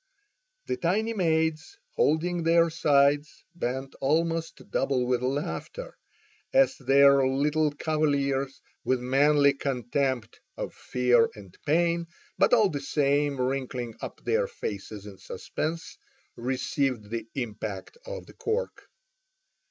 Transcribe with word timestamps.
The 0.65 0.77
tiny 0.77 1.13
maids, 1.13 1.77
holding 1.95 2.41
their 2.41 2.71
sides, 2.71 3.45
bent 3.53 3.93
almost 4.01 4.71
double 4.71 5.05
with 5.05 5.21
laughter, 5.21 5.95
as 6.51 6.75
their 6.77 7.23
little 7.27 7.69
cavaliers 7.69 8.61
with 8.83 8.99
manly 8.99 9.53
contempt 9.53 10.39
of 10.57 10.73
fear 10.73 11.29
and 11.35 11.55
pain, 11.67 12.07
but 12.39 12.51
all 12.51 12.69
the 12.69 12.81
same 12.81 13.39
wrinkling 13.39 13.93
up 14.01 14.21
their 14.23 14.47
faces 14.47 15.05
in 15.05 15.19
suspense, 15.19 15.99
received 16.35 17.11
the 17.11 17.27
impact 17.35 17.95
of 18.03 18.25
the 18.25 18.33
cork. 18.33 18.89